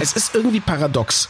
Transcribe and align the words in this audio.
Es 0.00 0.12
ist 0.14 0.34
irgendwie 0.34 0.60
paradox. 0.60 1.28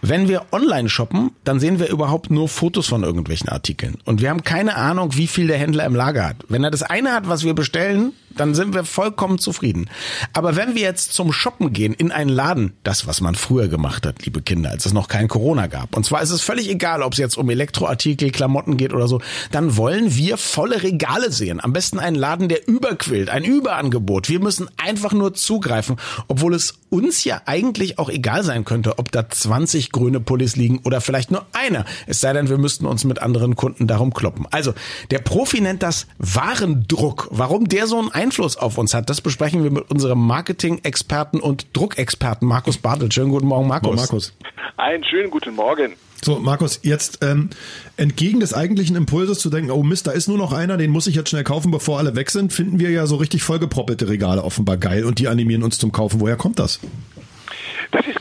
Wenn 0.00 0.28
wir 0.28 0.46
online 0.52 0.88
shoppen, 0.88 1.32
dann 1.42 1.58
sehen 1.58 1.80
wir 1.80 1.88
überhaupt 1.88 2.30
nur 2.30 2.48
Fotos 2.48 2.86
von 2.86 3.02
irgendwelchen 3.02 3.48
Artikeln. 3.48 3.98
Und 4.04 4.20
wir 4.20 4.30
haben 4.30 4.44
keine 4.44 4.76
Ahnung, 4.76 5.16
wie 5.16 5.26
viel 5.26 5.48
der 5.48 5.58
Händler 5.58 5.84
im 5.84 5.94
Lager 5.94 6.28
hat. 6.28 6.36
Wenn 6.48 6.62
er 6.62 6.70
das 6.70 6.82
eine 6.82 7.12
hat, 7.12 7.28
was 7.28 7.42
wir 7.42 7.54
bestellen, 7.54 8.12
dann 8.38 8.54
sind 8.54 8.74
wir 8.74 8.84
vollkommen 8.84 9.38
zufrieden. 9.38 9.90
Aber 10.32 10.56
wenn 10.56 10.74
wir 10.74 10.82
jetzt 10.82 11.12
zum 11.12 11.32
Shoppen 11.32 11.72
gehen, 11.72 11.92
in 11.92 12.12
einen 12.12 12.30
Laden, 12.30 12.72
das, 12.84 13.06
was 13.06 13.20
man 13.20 13.34
früher 13.34 13.68
gemacht 13.68 14.06
hat, 14.06 14.24
liebe 14.24 14.42
Kinder, 14.42 14.70
als 14.70 14.86
es 14.86 14.92
noch 14.92 15.08
kein 15.08 15.28
Corona 15.28 15.66
gab, 15.66 15.96
und 15.96 16.04
zwar 16.04 16.22
ist 16.22 16.30
es 16.30 16.42
völlig 16.42 16.68
egal, 16.68 17.02
ob 17.02 17.12
es 17.12 17.18
jetzt 17.18 17.36
um 17.36 17.50
Elektroartikel, 17.50 18.30
Klamotten 18.30 18.76
geht 18.76 18.92
oder 18.92 19.08
so, 19.08 19.20
dann 19.50 19.76
wollen 19.76 20.14
wir 20.14 20.36
volle 20.36 20.82
Regale 20.82 21.30
sehen. 21.32 21.60
Am 21.62 21.72
besten 21.72 21.98
einen 21.98 22.16
Laden, 22.16 22.48
der 22.48 22.66
überquillt, 22.68 23.30
ein 23.30 23.44
Überangebot. 23.44 24.28
Wir 24.28 24.40
müssen 24.40 24.68
einfach 24.76 25.12
nur 25.12 25.34
zugreifen, 25.34 25.96
obwohl 26.28 26.54
es 26.54 26.74
uns 26.90 27.24
ja 27.24 27.42
eigentlich 27.46 27.98
auch 27.98 28.08
egal 28.08 28.42
sein 28.42 28.64
könnte, 28.64 28.98
ob 28.98 29.12
da 29.12 29.28
20 29.28 29.92
grüne 29.92 30.20
Pullis 30.20 30.56
liegen 30.56 30.80
oder 30.84 31.00
vielleicht 31.00 31.30
nur 31.30 31.46
einer. 31.52 31.84
Es 32.06 32.20
sei 32.20 32.32
denn, 32.32 32.48
wir 32.48 32.58
müssten 32.58 32.86
uns 32.86 33.04
mit 33.04 33.20
anderen 33.20 33.56
Kunden 33.56 33.86
darum 33.86 34.14
kloppen. 34.14 34.46
Also, 34.50 34.74
der 35.10 35.18
Profi 35.18 35.60
nennt 35.60 35.82
das 35.82 36.06
Warendruck. 36.18 37.28
Warum 37.30 37.68
der 37.68 37.86
so 37.86 37.98
einen 37.98 38.12
Einfluss 38.28 38.58
auf 38.58 38.76
uns 38.76 38.92
hat. 38.92 39.08
Das 39.08 39.22
besprechen 39.22 39.64
wir 39.64 39.70
mit 39.70 39.90
unserem 39.90 40.18
Marketing-Experten 40.26 41.40
und 41.40 41.66
Druckexperten 41.72 42.46
Markus 42.46 42.76
Bartel. 42.76 43.10
Schönen 43.10 43.30
guten 43.30 43.46
Morgen, 43.46 43.66
Markus. 43.66 43.86
Morgen, 43.86 44.00
Markus. 44.00 44.34
Einen 44.76 45.02
schönen 45.04 45.30
guten 45.30 45.54
Morgen. 45.54 45.94
So, 46.22 46.38
Markus, 46.38 46.80
jetzt 46.82 47.24
ähm, 47.24 47.48
entgegen 47.96 48.40
des 48.40 48.52
eigentlichen 48.52 48.96
Impulses 48.96 49.38
zu 49.38 49.48
denken, 49.48 49.70
oh 49.70 49.82
Mist, 49.82 50.06
da 50.06 50.10
ist 50.10 50.28
nur 50.28 50.36
noch 50.36 50.52
einer, 50.52 50.76
den 50.76 50.90
muss 50.90 51.06
ich 51.06 51.14
jetzt 51.14 51.30
schnell 51.30 51.44
kaufen, 51.44 51.70
bevor 51.70 51.98
alle 51.98 52.16
weg 52.16 52.30
sind, 52.30 52.52
finden 52.52 52.78
wir 52.78 52.90
ja 52.90 53.06
so 53.06 53.16
richtig 53.16 53.42
vollgeproppelte 53.42 54.08
Regale 54.08 54.42
offenbar 54.44 54.76
geil 54.76 55.04
und 55.04 55.20
die 55.20 55.28
animieren 55.28 55.62
uns 55.62 55.78
zum 55.78 55.90
Kaufen. 55.90 56.20
Woher 56.20 56.36
kommt 56.36 56.58
das? 56.58 56.80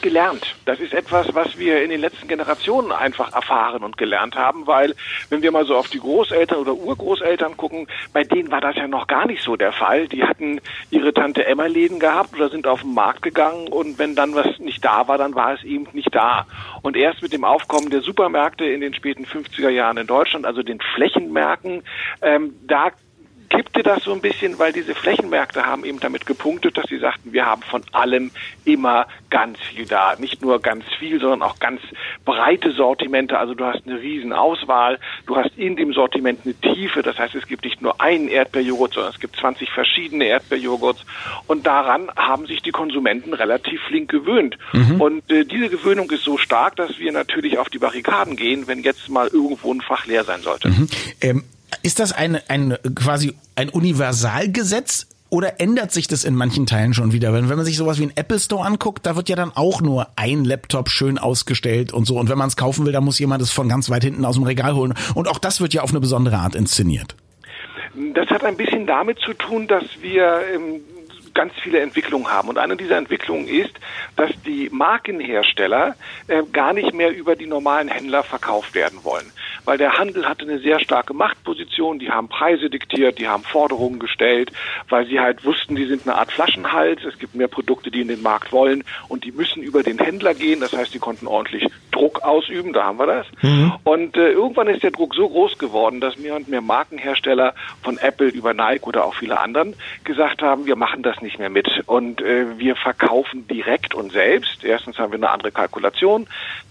Gelernt. 0.08 0.56
Das 0.64 0.80
ist 0.80 0.94
etwas, 0.94 1.36
was 1.36 1.58
wir 1.58 1.84
in 1.84 1.90
den 1.90 2.00
letzten 2.00 2.30
Generationen 2.30 2.94
einfach 2.94 3.34
erfahren 3.34 3.84
und 3.84 3.98
gelernt 3.98 4.38
haben, 4.38 4.66
weil 4.66 4.96
wenn 5.30 5.42
wir 5.42 5.52
mal 5.52 5.66
so 5.66 5.76
auf 5.76 5.90
die 5.90 6.00
Großeltern 6.00 6.60
oder 6.60 6.74
Urgroßeltern 6.74 7.58
gucken, 7.58 7.88
bei 8.14 8.24
denen 8.24 8.50
war 8.50 8.62
das 8.62 8.78
ja 8.78 8.88
noch 8.88 9.08
gar 9.08 9.28
nicht 9.28 9.44
so 9.44 9.58
der 9.58 9.74
Fall. 9.74 10.08
Die 10.08 10.24
hatten 10.24 10.62
ihre 10.92 11.14
Tante 11.14 11.46
Emma 11.46 11.66
Läden 11.66 12.00
gehabt 12.00 12.34
oder 12.36 12.48
sind 12.48 12.68
auf 12.68 12.84
den 12.84 12.94
Markt 12.94 13.22
gegangen 13.22 13.68
und 13.68 14.00
wenn 14.00 14.16
dann 14.16 14.34
was 14.34 14.58
nicht 14.60 14.86
da 14.86 15.10
war, 15.10 15.18
dann 15.18 15.36
war 15.36 15.56
es 15.56 15.64
eben 15.66 15.90
nicht 15.92 16.16
da. 16.16 16.46
Und 16.84 16.96
erst 16.96 17.22
mit 17.22 17.34
dem 17.34 17.44
Aufkommen 17.44 17.90
der 17.90 18.00
Supermärkte 18.00 18.64
in 18.64 18.80
den 18.80 18.94
späten 18.94 19.26
50er 19.26 19.68
Jahren 19.68 19.98
in 19.98 20.08
Deutschland, 20.08 20.46
also 20.46 20.64
den 20.64 20.80
Flächenmärkten, 20.96 21.84
ähm, 22.22 22.56
da 22.66 22.92
kippte 23.58 23.82
das 23.82 24.04
so 24.04 24.14
ein 24.14 24.22
bisschen, 24.22 24.60
weil 24.60 24.72
diese 24.72 24.94
Flächenmärkte 24.94 25.66
haben 25.66 25.84
eben 25.84 26.00
damit 26.00 26.28
gepunktet, 26.28 26.78
dass 26.78 26.86
sie 26.90 27.00
sagten, 27.00 27.34
wir 27.34 27.48
haben 27.48 27.64
von 27.64 27.82
allem 27.92 28.30
immer 28.66 29.08
ganz 29.32 29.58
viel 29.60 29.86
da. 29.88 30.16
Nicht 30.20 30.44
nur 30.44 30.62
ganz 30.62 30.86
viel, 31.00 31.20
sondern 31.20 31.42
auch 31.42 31.58
ganz 31.58 31.82
breite 32.24 32.72
Sortimente. 32.72 33.40
Also 33.40 33.56
du 33.56 33.66
hast 33.66 33.82
eine 33.88 34.00
riesen 34.00 34.32
Auswahl. 34.32 35.00
Du 35.26 35.36
hast 35.36 35.58
in 35.58 35.76
dem 35.76 35.92
Sortiment 35.92 36.42
eine 36.46 36.54
Tiefe. 36.54 37.02
Das 37.02 37.18
heißt, 37.18 37.34
es 37.34 37.48
gibt 37.48 37.66
nicht 37.66 37.82
nur 37.82 38.00
einen 38.00 38.28
Erdbeerjoghurt, 38.28 38.94
sondern 38.94 39.12
es 39.12 39.20
gibt 39.20 39.36
20 39.38 39.72
verschiedene 39.72 40.26
Erdbeerjoghurts. 40.26 41.04
Und 41.48 41.66
daran 41.66 42.12
haben 42.16 42.46
sich 42.46 42.62
die 42.62 42.72
Konsumenten 42.72 43.34
relativ 43.34 43.82
flink 43.88 44.12
gewöhnt. 44.12 44.56
Mhm. 44.74 45.02
Und 45.02 45.32
äh, 45.32 45.46
diese 45.46 45.70
Gewöhnung 45.70 46.12
ist 46.12 46.24
so 46.24 46.38
stark, 46.38 46.76
dass 46.76 47.00
wir 47.00 47.12
natürlich 47.12 47.58
auf 47.58 47.70
die 47.70 47.80
Barrikaden 47.80 48.36
gehen, 48.36 48.68
wenn 48.68 48.84
jetzt 48.84 49.10
mal 49.10 49.28
irgendwo 49.28 49.74
ein 49.74 49.82
Fach 49.82 50.06
leer 50.06 50.24
sein 50.24 50.42
sollte. 50.42 50.70
Mhm. 50.70 50.90
Ähm 51.22 51.44
ist 51.84 52.00
das 52.00 52.12
ein, 52.12 52.40
ein 52.48 52.78
quasi 52.96 53.36
ein 53.56 53.70
Universalgesetz 53.70 55.08
oder 55.30 55.60
ändert 55.60 55.92
sich 55.92 56.08
das 56.08 56.24
in 56.24 56.36
manchen 56.36 56.66
Teilen 56.66 56.94
schon 56.94 57.12
wieder? 57.12 57.34
Wenn, 57.34 57.50
wenn 57.50 57.58
man 57.58 57.66
sich 57.66 57.78
sowas 57.78 58.00
wie 58.00 58.04
ein 58.04 58.14
Apple 58.16 58.40
Store 58.40 58.66
anguckt, 58.66 59.06
da 59.06 59.16
wird 59.16 59.30
ja 59.30 59.36
dann 59.36 59.52
auch 59.54 59.82
nur 59.82 60.08
ein 60.16 60.46
Laptop 60.46 60.90
schön 60.90 61.18
ausgestellt 61.18 61.92
und 61.92 62.06
so. 62.06 62.18
Und 62.18 62.30
wenn 62.30 62.38
man 62.38 62.48
es 62.48 62.56
kaufen 62.56 62.86
will, 62.86 62.94
dann 62.94 63.04
muss 63.04 63.20
jemand 63.20 63.42
es 63.42 63.52
von 63.52 63.68
ganz 63.68 63.90
weit 63.90 64.04
hinten 64.04 64.24
aus 64.24 64.36
dem 64.36 64.44
Regal 64.44 64.74
holen. 64.74 64.94
Und 65.16 65.28
auch 65.28 65.40
das 65.40 65.60
wird 65.60 65.74
ja 65.74 65.82
auf 65.82 65.90
eine 65.90 66.00
besondere 66.00 66.38
Art 66.38 66.56
inszeniert. 66.56 67.16
Das 68.14 68.30
hat 68.30 68.44
ein 68.44 68.56
bisschen 68.56 68.86
damit 68.86 69.20
zu 69.20 69.34
tun, 69.34 69.68
dass 69.68 69.84
wir 70.02 70.40
ähm, 70.54 70.82
ganz 71.38 71.54
viele 71.62 71.80
Entwicklungen 71.80 72.28
haben. 72.28 72.50
Und 72.50 72.58
eine 72.58 72.76
dieser 72.76 72.98
Entwicklungen 72.98 73.48
ist, 73.48 73.74
dass 74.16 74.32
die 74.46 74.70
Markenhersteller 74.72 75.96
äh, 76.28 76.42
gar 76.52 76.74
nicht 76.74 76.94
mehr 76.96 77.16
über 77.16 77.36
die 77.36 77.46
normalen 77.46 77.90
Händler 77.90 78.24
verkauft 78.24 78.74
werden 78.74 79.04
wollen. 79.04 79.32
Weil 79.64 79.78
der 79.78 80.00
Handel 80.00 80.28
hatte 80.28 80.44
eine 80.44 80.58
sehr 80.60 80.80
starke 80.80 81.14
Machtposition, 81.14 82.00
die 82.00 82.10
haben 82.10 82.28
Preise 82.28 82.70
diktiert, 82.72 83.20
die 83.20 83.28
haben 83.28 83.44
Forderungen 83.44 84.00
gestellt, 84.00 84.52
weil 84.90 85.06
sie 85.06 85.20
halt 85.20 85.46
wussten, 85.46 85.76
die 85.76 85.86
sind 85.86 86.08
eine 86.08 86.18
Art 86.18 86.32
Flaschenhals, 86.32 87.04
es 87.04 87.20
gibt 87.20 87.36
mehr 87.36 87.48
Produkte, 87.48 87.92
die 87.92 88.02
in 88.02 88.08
den 88.08 88.24
Markt 88.24 88.52
wollen 88.52 88.84
und 89.08 89.24
die 89.24 89.32
müssen 89.32 89.62
über 89.62 89.84
den 89.84 90.00
Händler 90.00 90.34
gehen. 90.34 90.60
Das 90.62 90.74
heißt, 90.74 90.94
die 90.94 91.00
konnten 91.00 91.28
ordentlich 91.28 91.68
Druck 91.92 92.24
ausüben, 92.24 92.74
da 92.74 92.86
haben 92.86 92.98
wir 92.98 93.08
das. 93.08 93.28
Mhm. 93.42 93.74
Und 93.84 94.18
äh, 94.18 94.32
irgendwann 94.32 94.68
ist 94.68 94.84
der 94.84 94.92
Druck 94.92 95.14
so 95.14 95.28
groß 95.28 95.58
geworden, 95.58 96.00
dass 96.00 96.18
mehr 96.18 96.36
und 96.36 96.48
mehr 96.48 96.62
Markenhersteller 96.62 97.54
von 97.84 97.98
Apple 97.98 98.28
über 98.28 98.54
Nike 98.54 98.88
oder 98.88 99.06
auch 99.06 99.16
viele 99.16 99.40
anderen 99.40 99.76
gesagt 100.04 100.42
haben, 100.42 100.66
wir 100.66 100.78
machen 100.78 101.04
das 101.04 101.22
nicht 101.22 101.27
nicht 101.28 101.40
mehr 101.40 101.50
mit. 101.50 101.68
Und 101.86 102.22
äh, 102.22 102.58
wir 102.58 102.76
verkaufen 102.76 103.48
direkt 103.48 103.94
und 103.94 104.12
selbst. 104.12 104.64
Erstens 104.64 104.98
haben 104.98 105.12
wir 105.12 105.20
eine 105.20 105.30
andere 105.30 105.52
Kalkulation. 105.52 106.26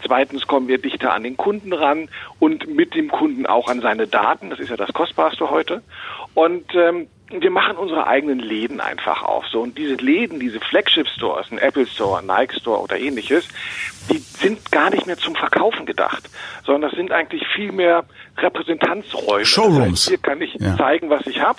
Zweitens 0.04 0.46
kommen 0.46 0.66
wir 0.66 0.78
dichter 0.78 1.12
an 1.12 1.22
den 1.22 1.36
Kunden 1.36 1.72
ran 1.72 2.08
und 2.38 2.66
mit 2.66 2.94
dem 2.94 3.10
Kunden 3.10 3.46
auch 3.46 3.68
an 3.68 3.80
seine 3.82 4.06
Daten. 4.06 4.50
Das 4.50 4.58
ist 4.58 4.70
ja 4.70 4.76
das 4.76 4.92
Kostbarste 4.92 5.50
heute. 5.50 5.82
Und 6.34 6.74
ähm, 6.74 7.08
wir 7.28 7.50
machen 7.50 7.76
unsere 7.76 8.06
eigenen 8.06 8.38
Läden 8.38 8.80
einfach 8.80 9.22
auf. 9.22 9.44
So 9.50 9.60
und 9.60 9.76
diese 9.76 9.94
Läden, 9.94 10.40
diese 10.40 10.60
Flagship 10.60 11.08
Stores, 11.08 11.50
ein 11.50 11.58
Apple 11.58 11.86
Store, 11.86 12.18
ein 12.20 12.26
Nike 12.26 12.54
Store 12.54 12.80
oder 12.80 12.98
ähnliches, 12.98 13.48
die 14.10 14.18
sind 14.18 14.70
gar 14.72 14.90
nicht 14.90 15.06
mehr 15.06 15.18
zum 15.18 15.34
Verkaufen 15.34 15.86
gedacht, 15.86 16.30
sondern 16.64 16.90
das 16.90 16.98
sind 16.98 17.12
eigentlich 17.12 17.46
viel 17.54 17.72
mehr 17.72 18.04
Repräsentanzräume. 18.38 19.44
Showrooms. 19.44 19.76
Das 19.76 19.90
heißt, 19.90 20.08
hier 20.08 20.18
kann 20.18 20.40
ich 20.40 20.54
ja. 20.54 20.76
zeigen, 20.76 21.10
was 21.10 21.26
ich 21.26 21.40
habe 21.40 21.58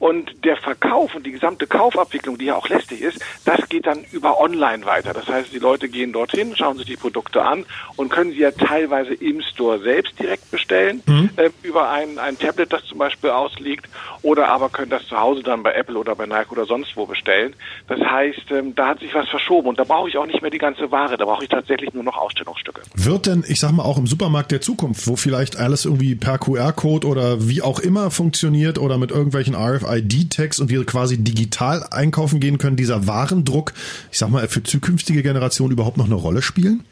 und 0.00 0.44
der 0.44 0.56
Verkauf 0.56 1.14
und 1.14 1.24
die 1.24 1.30
gesamte 1.30 1.66
Kaufabwicklung, 1.66 2.38
die 2.38 2.46
ja 2.46 2.56
auch 2.56 2.68
lästig 2.68 3.02
ist, 3.02 3.20
das 3.44 3.68
geht 3.68 3.86
dann 3.86 4.04
über 4.10 4.40
online 4.40 4.84
weiter. 4.86 5.12
Das 5.12 5.28
heißt, 5.28 5.52
die 5.52 5.58
Leute 5.58 5.88
gehen 5.88 6.12
dorthin, 6.12 6.56
schauen 6.56 6.78
sich 6.78 6.86
die 6.86 6.96
Produkte 6.96 7.42
an 7.42 7.66
und 7.96 8.08
können 8.08 8.32
sie 8.32 8.38
ja 8.38 8.50
teilweise 8.50 9.14
im 9.14 9.42
Store 9.42 9.78
selbst 9.80 10.18
direkt 10.18 10.50
bestellen, 10.50 11.02
mhm. 11.06 11.30
äh, 11.36 11.50
über 11.62 11.90
ein, 11.90 12.18
ein 12.18 12.38
Tablet, 12.38 12.72
das 12.72 12.84
zum 12.86 12.98
Beispiel 12.98 13.30
ausliegt, 13.30 13.86
oder 14.22 14.48
aber 14.48 14.70
können 14.70 14.90
das 14.90 15.06
zu 15.06 15.20
Hause 15.20 15.42
dann 15.42 15.62
bei 15.62 15.74
Apple 15.74 15.98
oder 15.98 16.16
bei 16.16 16.26
Nike 16.26 16.50
oder 16.52 16.64
sonst 16.64 16.96
wo 16.96 17.04
bestellen. 17.04 17.54
Das 17.86 18.00
heißt, 18.00 18.50
ähm, 18.52 18.74
da 18.74 18.88
hat 18.88 19.00
sich 19.00 19.14
was 19.14 19.28
verschoben 19.28 19.68
und 19.68 19.78
da 19.78 19.84
brauche 19.84 20.08
ich 20.08 20.16
auch 20.16 20.26
nicht 20.26 20.40
mehr 20.40 20.50
die 20.50 20.58
ganze 20.58 20.90
Ware, 20.90 21.18
da 21.18 21.26
brauche 21.26 21.44
ich 21.44 21.50
tatsächlich 21.50 21.92
nur 21.92 22.04
noch 22.04 22.16
Ausstellungsstücke. 22.16 22.80
Wird 22.94 23.26
denn, 23.26 23.44
ich 23.46 23.60
sag 23.60 23.72
mal, 23.72 23.82
auch 23.82 23.98
im 23.98 24.06
Supermarkt 24.06 24.50
der 24.50 24.62
Zukunft, 24.62 25.06
wo 25.06 25.16
vielleicht 25.16 25.58
alles 25.58 25.84
irgendwie 25.84 26.14
per 26.14 26.38
QR-Code 26.38 27.06
oder 27.06 27.46
wie 27.46 27.60
auch 27.60 27.80
immer 27.80 28.10
funktioniert 28.10 28.78
oder 28.78 28.96
mit 28.96 29.10
irgendwelchen 29.10 29.54
RFID 29.54 29.89
RFID-Tags 29.90 30.60
und 30.60 30.68
wir 30.68 30.84
quasi 30.84 31.18
digital 31.18 31.84
einkaufen 31.90 32.40
gehen 32.40 32.58
können, 32.58 32.76
dieser 32.76 33.06
Warendruck, 33.06 33.72
ich 34.10 34.18
sag 34.18 34.30
mal, 34.30 34.46
für 34.48 34.62
zukünftige 34.62 35.22
Generationen 35.22 35.72
überhaupt 35.72 35.96
noch 35.96 36.06
eine 36.06 36.14
Rolle 36.14 36.42
spielen? 36.42 36.84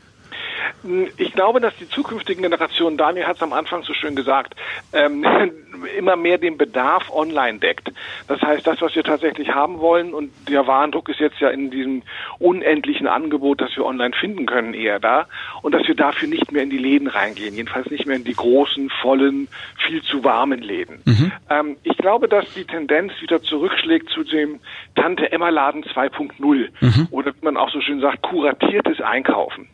Ich 1.17 1.33
glaube, 1.33 1.61
dass 1.61 1.75
die 1.77 1.89
zukünftigen 1.89 2.43
Generationen, 2.43 2.97
Daniel 2.97 3.27
hat 3.27 3.37
es 3.37 3.43
am 3.43 3.53
Anfang 3.53 3.83
so 3.83 3.95
schön 3.95 4.15
gesagt, 4.15 4.55
ähm, 4.93 5.25
immer 5.99 6.17
mehr 6.17 6.39
den 6.39 6.57
Bedarf 6.57 7.11
online 7.11 7.59
deckt. 7.59 7.93
Das 8.27 8.41
heißt, 8.41 8.67
das, 8.67 8.81
was 8.81 8.95
wir 8.95 9.05
tatsächlich 9.05 9.51
haben 9.51 9.79
wollen, 9.79 10.15
und 10.15 10.31
der 10.49 10.67
Warendruck 10.67 11.09
ist 11.09 11.21
jetzt 11.21 11.41
ja 11.41 11.51
in 11.51 11.71
diesem 11.71 12.03
unendlichen 12.39 13.07
Angebot, 13.07 13.61
das 13.61 13.77
wir 13.77 13.85
online 13.85 14.15
finden 14.15 14.47
können, 14.47 14.75
eher 14.75 14.99
da, 14.99 15.27
und 15.63 15.73
dass 15.73 15.87
wir 15.87 15.95
dafür 15.95 16.29
nicht 16.29 16.53
mehr 16.53 16.63
in 16.63 16.71
die 16.71 16.79
Läden 16.79 17.09
reingehen, 17.09 17.55
jedenfalls 17.55 17.91
nicht 17.91 18.07
mehr 18.07 18.17
in 18.17 18.25
die 18.25 18.35
großen, 18.35 18.91
vollen, 19.03 19.49
viel 19.77 20.03
zu 20.03 20.25
warmen 20.25 20.61
Läden. 20.61 21.01
Mhm. 21.05 21.33
Ähm, 21.51 21.77
ich 21.83 21.97
glaube, 21.97 22.29
dass 22.29 22.53
die 22.55 22.65
Tendenz 22.65 23.13
wieder 23.21 23.43
zurückschlägt 23.43 24.11
zu 24.11 24.25
dem 24.25 24.61
Tante-Emma-Laden 24.95 25.85
2.0 25.85 26.69
mhm. 26.81 27.09
oder 27.11 27.33
wie 27.35 27.45
man 27.45 27.57
auch 27.57 27.71
so 27.71 27.81
schön 27.81 28.01
sagt, 28.01 28.23
kuratiertes 28.23 29.01
Einkaufen. 29.01 29.69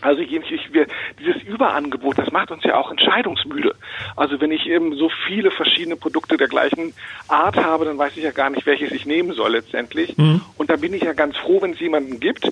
Also 0.00 0.20
ich, 0.20 0.32
ich, 0.32 0.72
wir, 0.72 0.86
dieses 1.18 1.42
Überangebot, 1.42 2.18
das 2.18 2.30
macht 2.32 2.50
uns 2.50 2.64
ja 2.64 2.76
auch 2.76 2.90
entscheidungsmüde. 2.90 3.74
Also 4.16 4.40
wenn 4.40 4.50
ich 4.50 4.66
eben 4.66 4.96
so 4.96 5.10
viele 5.26 5.50
verschiedene 5.50 5.96
Produkte 5.96 6.36
der 6.36 6.48
gleichen 6.48 6.94
Art 7.28 7.56
habe, 7.56 7.84
dann 7.84 7.98
weiß 7.98 8.16
ich 8.16 8.24
ja 8.24 8.30
gar 8.30 8.50
nicht, 8.50 8.66
welches 8.66 8.92
ich 8.92 9.06
nehmen 9.06 9.32
soll 9.32 9.52
letztendlich. 9.52 10.16
Mhm. 10.16 10.40
Und 10.56 10.70
da 10.70 10.76
bin 10.76 10.94
ich 10.94 11.02
ja 11.02 11.12
ganz 11.12 11.36
froh, 11.36 11.60
wenn 11.62 11.72
es 11.72 11.80
jemanden 11.80 12.20
gibt, 12.20 12.50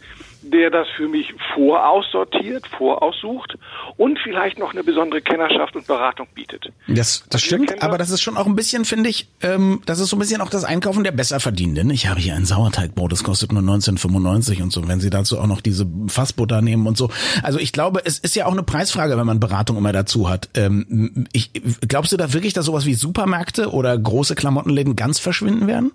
der 0.50 0.70
das 0.70 0.86
für 0.96 1.08
mich 1.08 1.34
voraussortiert, 1.54 2.66
voraussucht 2.66 3.56
und 3.96 4.18
vielleicht 4.18 4.58
noch 4.58 4.72
eine 4.72 4.84
besondere 4.84 5.22
Kennerschaft 5.22 5.76
und 5.76 5.86
Beratung 5.86 6.26
bietet. 6.34 6.72
Das, 6.86 7.24
das 7.30 7.42
stimmt, 7.42 7.82
aber 7.82 7.98
das 7.98 8.10
ist 8.10 8.22
schon 8.22 8.36
auch 8.36 8.46
ein 8.46 8.56
bisschen, 8.56 8.84
finde 8.84 9.10
ich, 9.10 9.28
ähm, 9.42 9.82
das 9.86 9.98
ist 9.98 10.10
so 10.10 10.16
ein 10.16 10.18
bisschen 10.18 10.40
auch 10.40 10.50
das 10.50 10.64
Einkaufen 10.64 11.04
der 11.04 11.12
Besserverdienenden. 11.12 11.90
Ich 11.90 12.08
habe 12.08 12.20
hier 12.20 12.34
ein 12.34 12.44
Sauerteigbrot, 12.44 13.12
das 13.12 13.24
kostet 13.24 13.52
nur 13.52 13.62
19,95 13.62 14.62
und 14.62 14.72
so. 14.72 14.86
Wenn 14.88 15.00
Sie 15.00 15.10
dazu 15.10 15.38
auch 15.38 15.46
noch 15.46 15.60
diese 15.60 15.86
Fassbutter 16.08 16.62
nehmen 16.62 16.86
und 16.86 16.96
so. 16.96 17.10
Also 17.42 17.58
ich 17.58 17.72
glaube, 17.72 18.02
es 18.04 18.18
ist 18.18 18.36
ja 18.36 18.46
auch 18.46 18.52
eine 18.52 18.62
Preisfrage, 18.62 19.16
wenn 19.18 19.26
man 19.26 19.40
Beratung 19.40 19.76
immer 19.76 19.92
dazu 19.92 20.28
hat. 20.28 20.48
Ähm, 20.54 21.26
ich, 21.32 21.50
glaubst 21.86 22.12
du 22.12 22.16
da 22.16 22.32
wirklich, 22.32 22.52
dass 22.52 22.66
sowas 22.66 22.86
wie 22.86 22.94
Supermärkte 22.94 23.70
oder 23.70 23.96
große 23.96 24.34
Klamottenläden 24.34 24.96
ganz 24.96 25.18
verschwinden 25.18 25.66
werden? 25.66 25.92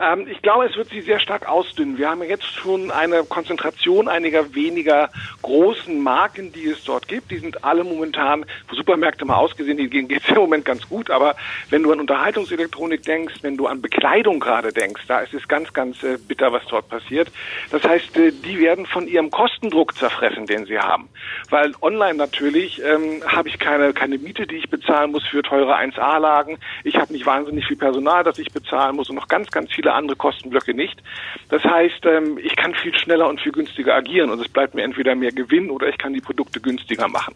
Ähm, 0.00 0.26
ich 0.30 0.42
glaube, 0.42 0.66
es 0.66 0.76
wird 0.76 0.90
sie 0.90 1.00
sehr 1.00 1.18
stark 1.18 1.48
ausdünnen. 1.48 1.98
Wir 1.98 2.10
haben 2.10 2.22
jetzt 2.22 2.44
schon 2.44 2.90
eine 2.90 3.24
Konzentration 3.24 4.08
einiger 4.08 4.54
weniger 4.54 5.10
großen 5.42 6.00
Marken, 6.00 6.52
die 6.52 6.66
es 6.66 6.84
dort 6.84 7.08
gibt. 7.08 7.30
Die 7.30 7.38
sind 7.38 7.64
alle 7.64 7.82
momentan, 7.82 8.44
Supermärkte 8.70 9.24
mal 9.24 9.36
ausgesehen, 9.36 9.76
die 9.76 9.90
gehen 9.90 10.08
geht 10.08 10.28
im 10.28 10.36
Moment 10.36 10.64
ganz 10.64 10.88
gut. 10.88 11.10
Aber 11.10 11.34
wenn 11.70 11.82
du 11.82 11.92
an 11.92 12.00
Unterhaltungselektronik 12.00 13.02
denkst, 13.02 13.36
wenn 13.42 13.56
du 13.56 13.66
an 13.66 13.82
Bekleidung 13.82 14.38
gerade 14.40 14.72
denkst, 14.72 15.02
da 15.08 15.20
ist 15.20 15.34
es 15.34 15.48
ganz, 15.48 15.72
ganz 15.72 16.02
äh, 16.02 16.16
bitter, 16.16 16.52
was 16.52 16.64
dort 16.66 16.88
passiert. 16.88 17.30
Das 17.70 17.82
heißt, 17.82 18.16
äh, 18.16 18.32
die 18.32 18.60
werden 18.60 18.86
von 18.86 19.08
ihrem 19.08 19.30
Kostendruck 19.30 19.96
zerfressen, 19.96 20.46
den 20.46 20.66
sie 20.66 20.78
haben. 20.78 21.08
Weil 21.50 21.72
online 21.82 22.14
natürlich 22.14 22.80
ähm, 22.84 23.22
habe 23.26 23.48
ich 23.48 23.58
keine, 23.58 23.92
keine 23.92 24.18
Miete, 24.18 24.46
die 24.46 24.56
ich 24.56 24.70
bezahlen 24.70 25.10
muss 25.10 25.26
für 25.26 25.42
teure 25.42 25.76
1A-Lagen. 25.76 26.58
Ich 26.84 26.96
habe 26.96 27.12
nicht 27.12 27.26
wahnsinnig 27.26 27.66
viel 27.66 27.76
Personal, 27.76 28.22
das 28.22 28.38
ich 28.38 28.52
bezahlen 28.52 28.96
muss 28.96 29.10
und 29.10 29.16
noch 29.16 29.28
ganz, 29.28 29.50
ganz 29.50 29.72
viele 29.72 29.87
andere 29.94 30.16
Kostenblöcke 30.16 30.74
nicht. 30.74 31.02
Das 31.48 31.62
heißt, 31.64 32.04
ähm, 32.06 32.38
ich 32.42 32.56
kann 32.56 32.74
viel 32.74 32.96
schneller 32.96 33.28
und 33.28 33.40
viel 33.40 33.52
günstiger 33.52 33.94
agieren 33.94 34.30
und 34.30 34.40
es 34.40 34.48
bleibt 34.48 34.74
mir 34.74 34.82
entweder 34.82 35.14
mehr 35.14 35.32
Gewinn 35.32 35.70
oder 35.70 35.88
ich 35.88 35.98
kann 35.98 36.12
die 36.12 36.20
Produkte 36.20 36.60
günstiger 36.60 37.08
machen. 37.08 37.34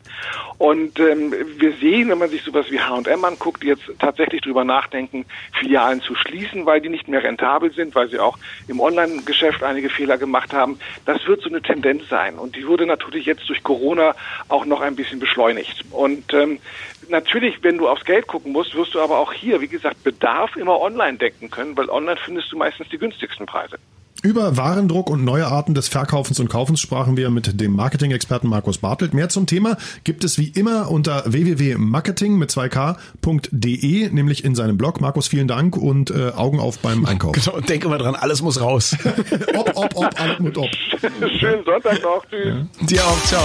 Und 0.58 0.98
ähm, 0.98 1.34
wir 1.56 1.72
sehen, 1.74 2.10
wenn 2.10 2.18
man 2.18 2.28
sich 2.28 2.42
sowas 2.42 2.66
wie 2.70 2.80
H&M 2.80 3.24
anguckt, 3.24 3.64
jetzt 3.64 3.84
tatsächlich 3.98 4.40
drüber 4.42 4.64
nachdenken, 4.64 5.24
Filialen 5.58 6.00
zu 6.00 6.14
schließen, 6.14 6.66
weil 6.66 6.80
die 6.80 6.88
nicht 6.88 7.08
mehr 7.08 7.22
rentabel 7.22 7.72
sind, 7.72 7.94
weil 7.94 8.08
sie 8.08 8.18
auch 8.18 8.38
im 8.68 8.80
Online-Geschäft 8.80 9.62
einige 9.62 9.88
Fehler 9.88 10.18
gemacht 10.18 10.52
haben. 10.52 10.78
Das 11.04 11.26
wird 11.26 11.42
so 11.42 11.48
eine 11.48 11.62
Tendenz 11.62 12.08
sein 12.08 12.38
und 12.38 12.56
die 12.56 12.66
wurde 12.66 12.86
natürlich 12.86 13.26
jetzt 13.26 13.48
durch 13.48 13.62
Corona 13.62 14.14
auch 14.48 14.64
noch 14.64 14.80
ein 14.80 14.96
bisschen 14.96 15.18
beschleunigt. 15.18 15.84
Und 15.90 16.32
ähm, 16.34 16.58
natürlich, 17.08 17.62
wenn 17.62 17.78
du 17.78 17.88
aufs 17.88 18.04
Geld 18.04 18.26
gucken 18.26 18.52
musst, 18.52 18.74
wirst 18.74 18.94
du 18.94 19.00
aber 19.00 19.18
auch 19.18 19.32
hier, 19.32 19.60
wie 19.60 19.68
gesagt, 19.68 20.02
Bedarf 20.04 20.56
immer 20.56 20.80
online 20.80 21.18
denken 21.18 21.50
können, 21.50 21.76
weil 21.76 21.88
online 21.88 22.18
findest 22.24 22.50
du 22.52 22.56
meistens 22.56 22.88
die 22.88 22.98
günstigsten 22.98 23.46
Preise. 23.46 23.78
Über 24.22 24.56
Warendruck 24.56 25.10
und 25.10 25.24
neue 25.24 25.46
Arten 25.48 25.74
des 25.74 25.88
Verkaufens 25.88 26.38
und 26.38 26.48
Kaufens 26.48 26.80
sprachen 26.80 27.16
wir 27.16 27.28
mit 27.28 27.60
dem 27.60 27.74
Marketing-Experten 27.74 28.48
Markus 28.48 28.78
Bartelt. 28.78 29.14
Mehr 29.14 29.28
zum 29.28 29.46
Thema 29.46 29.76
gibt 30.04 30.22
es 30.22 30.38
wie 30.38 30.46
immer 30.46 30.92
unter 30.92 31.24
www.marketing 31.26 32.38
mit 32.38 32.50
2k.de, 32.50 34.10
nämlich 34.10 34.44
in 34.44 34.54
seinem 34.54 34.78
Blog. 34.78 35.00
Markus, 35.00 35.26
vielen 35.26 35.48
Dank 35.48 35.76
und 35.76 36.12
äh, 36.12 36.30
Augen 36.36 36.60
auf 36.60 36.78
beim 36.78 37.04
Einkauf. 37.06 37.32
Genau, 37.32 37.56
und 37.56 37.68
denke 37.68 37.88
mal 37.88 37.98
dran, 37.98 38.14
alles 38.14 38.42
muss 38.42 38.60
raus. 38.60 38.96
ob, 39.56 39.72
ob, 39.74 39.96
ob, 39.96 40.20
alles 40.20 40.38
mit 40.38 40.56
ob. 40.56 40.68
Schönen 41.40 41.64
Sonntag 41.64 42.00
noch. 42.02 42.24
Tschüss. 42.30 42.46
Ja. 42.46 42.86
Dir 42.86 43.04
auch, 43.04 43.20
ciao. 43.24 43.42